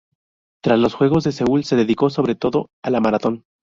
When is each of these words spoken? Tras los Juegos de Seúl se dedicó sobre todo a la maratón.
Tras 0.63 0.79
los 0.79 0.95
Juegos 0.95 1.25
de 1.25 1.31
Seúl 1.31 1.63
se 1.63 1.75
dedicó 1.75 2.09
sobre 2.09 2.33
todo 2.33 2.71
a 2.81 2.89
la 2.89 3.01
maratón. 3.01 3.43